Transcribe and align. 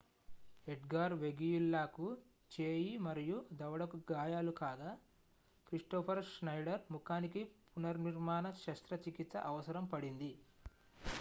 Edgar 0.67 1.13
వెగుయిల్లాకు 1.19 2.05
చేయి 2.51 2.93
మరియు 3.03 3.37
దవడకు 3.53 3.97
గాయాలు 4.11 4.53
కాగా 4.59 4.91
క్రిస్టోఫర్ 5.67 6.23
ష్నైడర్ 6.29 6.83
ముఖానికి 6.91 7.43
పునర్నిర్మాణ 7.73 8.45
శస్త్రచికిత్స 8.63 9.35
అవసరం 9.51 9.85
పడింది 9.93 10.31